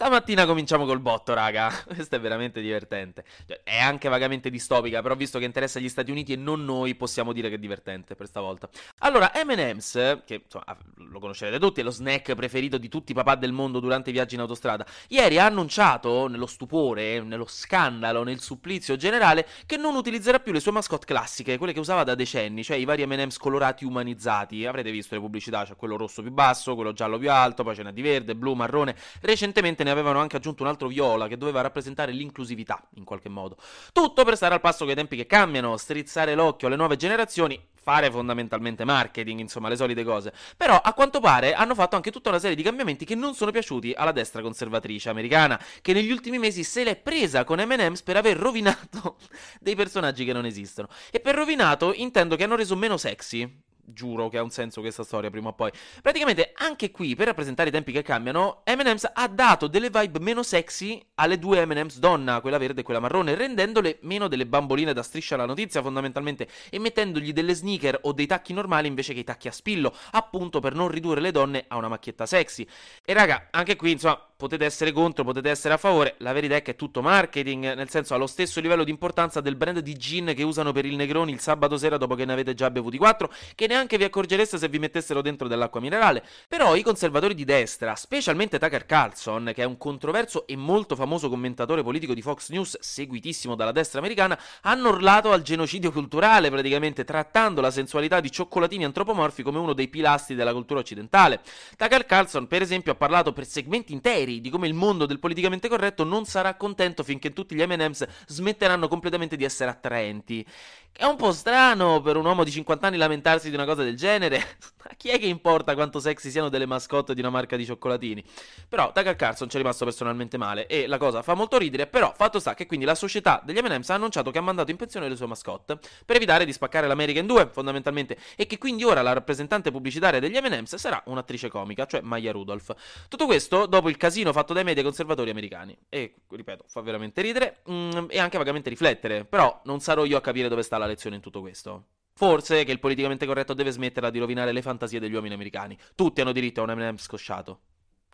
[0.00, 1.72] Stamattina cominciamo col botto, raga.
[1.84, 3.24] Questo è veramente divertente.
[3.48, 6.94] Cioè, è anche vagamente distopica, però visto che interessa gli Stati Uniti e non noi,
[6.94, 8.68] possiamo dire che è divertente per stavolta.
[8.98, 13.34] Allora, M&M's, che insomma, lo conoscerete tutti, è lo snack preferito di tutti i papà
[13.34, 18.38] del mondo durante i viaggi in autostrada, ieri ha annunciato, nello stupore, nello scandalo, nel
[18.38, 22.62] supplizio generale, che non utilizzerà più le sue mascotte classiche, quelle che usava da decenni,
[22.62, 24.64] cioè i vari M&M's colorati umanizzati.
[24.64, 27.82] Avrete visto le pubblicità, c'è quello rosso più basso, quello giallo più alto, poi ce
[27.82, 28.94] n'è di verde, blu, marrone.
[29.22, 33.56] Recentemente ne avevano anche aggiunto un altro viola che doveva rappresentare l'inclusività in qualche modo.
[33.92, 37.60] Tutto per stare al passo con i tempi che cambiano, strizzare l'occhio alle nuove generazioni,
[37.74, 40.32] fare fondamentalmente marketing, insomma, le solite cose.
[40.56, 43.50] Però a quanto pare hanno fatto anche tutta una serie di cambiamenti che non sono
[43.50, 48.16] piaciuti alla destra conservatrice americana, che negli ultimi mesi se l'è presa con M&M's per
[48.16, 49.16] aver rovinato
[49.58, 50.88] dei personaggi che non esistono.
[51.10, 55.04] E per rovinato intendo che hanno reso meno sexy giuro che ha un senso questa
[55.04, 55.70] storia prima o poi.
[56.02, 60.42] Praticamente anche qui, per rappresentare i tempi che cambiano, M&M's ha dato delle vibe meno
[60.42, 65.02] sexy alle due M&M's donna, quella verde e quella marrone, rendendole meno delle bamboline da
[65.02, 69.24] striscia alla notizia fondamentalmente e mettendogli delle sneaker o dei tacchi normali invece che i
[69.24, 72.66] tacchi a spillo, appunto per non ridurre le donne a una macchietta sexy.
[73.04, 76.62] E raga, anche qui insomma potete essere contro, potete essere a favore, la verità è
[76.62, 79.96] che è tutto marketing, nel senso ha lo stesso livello di importanza del brand di
[79.96, 82.98] gin che usano per il Negroni il sabato sera dopo che ne avete già bevuti
[82.98, 86.22] 4, che neanche vi accorgereste se vi mettessero dentro dell'acqua minerale.
[86.46, 91.28] Però i conservatori di destra, specialmente Tucker Carlson, che è un controverso e molto famoso
[91.28, 97.02] commentatore politico di Fox News, seguitissimo dalla destra americana, hanno urlato al genocidio culturale, praticamente
[97.02, 101.40] trattando la sensualità di cioccolatini antropomorfi come uno dei pilastri della cultura occidentale.
[101.76, 105.18] Tucker Carlson, per esempio, ha parlato per segmenti interi ieri di come il mondo del
[105.18, 110.46] politicamente corretto non sarà contento finché tutti gli MM's smetteranno completamente di essere attraenti.
[110.92, 113.96] È un po' strano per un uomo di 50 anni lamentarsi di una cosa del
[113.96, 114.38] genere.
[114.90, 118.24] A chi è che importa quanto sexy siano delle mascotte di una marca di cioccolatini?
[118.68, 122.12] Però Tucker Carlson ci è rimasto personalmente male e la cosa fa molto ridere, però
[122.16, 125.08] fatto sta che quindi la società degli M&M's ha annunciato che ha mandato in pensione
[125.08, 129.02] le sue mascotte per evitare di spaccare l'America in due, fondamentalmente, e che quindi ora
[129.02, 132.74] la rappresentante pubblicitaria degli M&M's sarà un'attrice comica, cioè Maya Rudolph.
[133.08, 135.76] Tutto questo dopo il casino fatto dai media conservatori americani.
[135.88, 140.20] E, ripeto, fa veramente ridere mm, e anche vagamente riflettere, però non sarò io a
[140.20, 141.86] capire dove sta la lezione in tutto questo.
[142.14, 145.78] Forse che il politicamente corretto deve smetterla di rovinare le fantasie degli uomini americani.
[145.94, 147.60] Tutti hanno diritto a un M&M scosciato.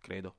[0.01, 0.35] Credo.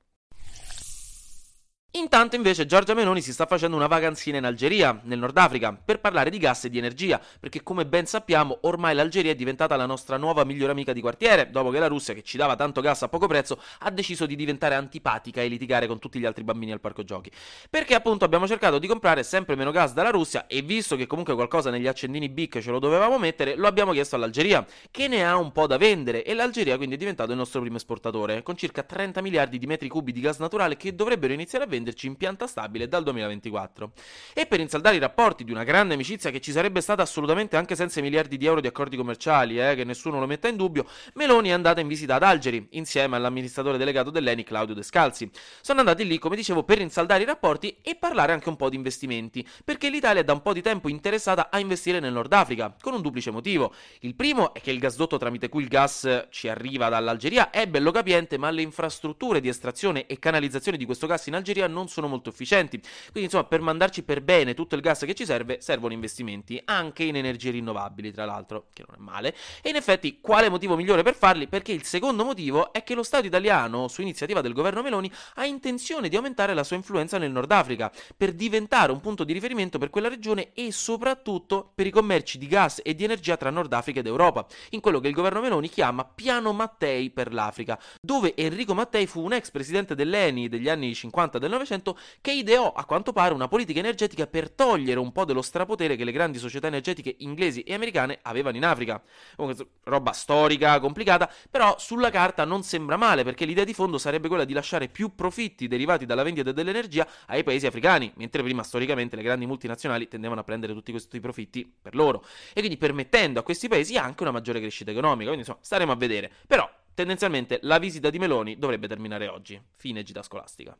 [1.96, 5.98] Intanto invece Giorgia Meloni si sta facendo una vacanzina in Algeria, nel Nord Africa, per
[5.98, 9.86] parlare di gas e di energia, perché come ben sappiamo ormai l'Algeria è diventata la
[9.86, 13.00] nostra nuova migliore amica di quartiere, dopo che la Russia, che ci dava tanto gas
[13.00, 16.70] a poco prezzo, ha deciso di diventare antipatica e litigare con tutti gli altri bambini
[16.72, 17.30] al parco giochi.
[17.70, 21.34] Perché appunto abbiamo cercato di comprare sempre meno gas dalla Russia e visto che comunque
[21.34, 25.38] qualcosa negli accendini BIC ce lo dovevamo mettere, lo abbiamo chiesto all'Algeria, che ne ha
[25.38, 28.82] un po' da vendere e l'Algeria quindi è diventato il nostro primo esportatore, con circa
[28.82, 32.16] 30 miliardi di metri cubi di gas naturale che dovrebbero iniziare a vendere venderci in
[32.16, 33.92] pianta stabile dal 2024.
[34.34, 37.76] E per insaldare i rapporti di una grande amicizia che ci sarebbe stata assolutamente anche
[37.76, 40.86] senza i miliardi di euro di accordi commerciali, eh, che nessuno lo metta in dubbio,
[41.14, 45.30] Meloni è andata in visita ad Algeri insieme all'amministratore delegato dell'ENI Claudio Descalzi.
[45.60, 48.76] Sono andati lì, come dicevo, per insaldare i rapporti e parlare anche un po' di
[48.76, 52.74] investimenti, perché l'Italia è da un po' di tempo interessata a investire nel Nord Africa,
[52.80, 53.72] con un duplice motivo.
[54.00, 57.90] Il primo è che il gasdotto tramite cui il gas ci arriva dall'Algeria è bello
[57.92, 62.08] capiente, ma le infrastrutture di estrazione e canalizzazione di questo gas in Algeria non sono
[62.08, 62.80] molto efficienti.
[62.80, 67.04] Quindi, insomma, per mandarci per bene tutto il gas che ci serve, servono investimenti, anche
[67.04, 69.34] in energie rinnovabili, tra l'altro, che non è male.
[69.60, 71.46] E in effetti, quale motivo migliore per farli?
[71.46, 75.44] Perché il secondo motivo è che lo Stato italiano, su iniziativa del governo Meloni, ha
[75.44, 79.78] intenzione di aumentare la sua influenza nel Nord Africa, per diventare un punto di riferimento
[79.78, 83.72] per quella regione e soprattutto per i commerci di gas e di energia tra Nord
[83.72, 88.34] Africa ed Europa, in quello che il governo Meloni chiama Piano Mattei per l'Africa, dove
[88.36, 92.84] Enrico Mattei fu un ex presidente dell'ENI degli anni 50 del Novecento che ideò a
[92.84, 96.66] quanto pare una politica energetica per togliere un po' dello strapotere che le grandi società
[96.66, 99.02] energetiche inglesi e americane avevano in Africa.
[99.34, 104.28] Comunque, roba storica, complicata, però sulla carta non sembra male perché l'idea di fondo sarebbe
[104.28, 109.16] quella di lasciare più profitti derivati dalla vendita dell'energia ai paesi africani, mentre prima storicamente
[109.16, 113.42] le grandi multinazionali tendevano a prendere tutti questi profitti per loro e quindi permettendo a
[113.42, 115.30] questi paesi anche una maggiore crescita economica.
[115.30, 116.30] Quindi insomma, staremo a vedere.
[116.46, 119.60] Però tendenzialmente la visita di Meloni dovrebbe terminare oggi.
[119.76, 120.76] Fine gita scolastica.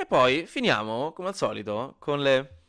[0.00, 2.60] E poi finiamo, come al solito, con le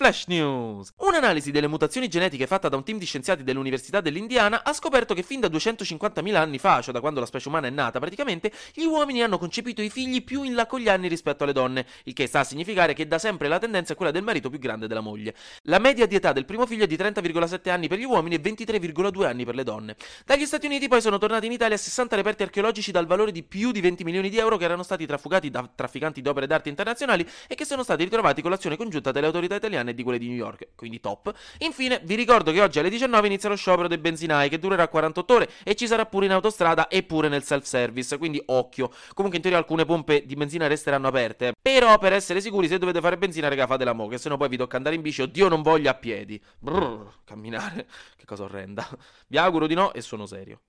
[0.00, 0.94] Flash News!
[0.96, 5.22] Un'analisi delle mutazioni genetiche fatta da un team di scienziati dell'Università dell'Indiana ha scoperto che
[5.22, 8.84] fin da 250.000 anni fa, cioè da quando la specie umana è nata praticamente, gli
[8.84, 12.14] uomini hanno concepito i figli più in là con gli anni rispetto alle donne, il
[12.14, 14.86] che sta a significare che da sempre la tendenza è quella del marito più grande
[14.86, 15.34] della moglie.
[15.64, 18.40] La media di età del primo figlio è di 30,7 anni per gli uomini e
[18.40, 19.96] 23,2 anni per le donne.
[20.24, 23.70] Dagli Stati Uniti poi sono tornati in Italia 60 reperti archeologici dal valore di più
[23.70, 27.28] di 20 milioni di euro che erano stati trafugati da trafficanti di opere d'arte internazionali
[27.46, 30.28] e che sono stati ritrovati con l'azione congiunta delle autorità italiane e di quelle di
[30.28, 31.32] New York, quindi top.
[31.58, 35.34] Infine, vi ricordo che oggi alle 19 inizia lo sciopero dei benzinai che durerà 48
[35.34, 38.90] ore e ci sarà pure in autostrada e pure nel self-service, quindi occhio.
[39.14, 43.00] Comunque in teoria alcune pompe di benzina resteranno aperte, però per essere sicuri se dovete
[43.00, 45.48] fare benzina, raga, fatela mo, che se no poi vi tocca andare in bici, oddio
[45.48, 46.40] non voglio a piedi.
[46.58, 47.86] Brrr, camminare,
[48.16, 48.88] che cosa orrenda.
[49.26, 50.60] Vi auguro di no e sono serio.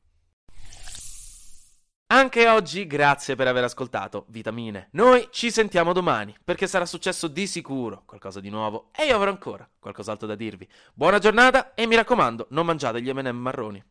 [2.13, 4.89] Anche oggi grazie per aver ascoltato Vitamine.
[4.91, 9.29] Noi ci sentiamo domani perché sarà successo di sicuro qualcosa di nuovo e io avrò
[9.29, 10.67] ancora qualcos'altro da dirvi.
[10.93, 13.81] Buona giornata e mi raccomando, non mangiate gli M&M marroni.